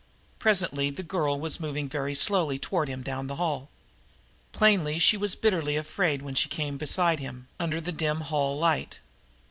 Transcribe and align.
Presently 0.39 0.89
the 0.89 1.03
girl 1.03 1.39
was 1.39 1.59
moving 1.59 1.87
very 1.87 2.15
slowly 2.15 2.57
toward 2.57 2.89
him 2.89 3.03
down 3.03 3.27
the 3.27 3.35
hall. 3.35 3.69
Plainly 4.51 4.97
she 4.97 5.15
was 5.15 5.35
bitterly 5.35 5.75
afraid 5.77 6.23
when 6.23 6.33
she 6.33 6.49
came 6.49 6.77
beside 6.79 7.19
him, 7.19 7.49
under 7.59 7.79
the 7.79 7.91
dim 7.91 8.21
hall 8.21 8.57
light. 8.57 8.99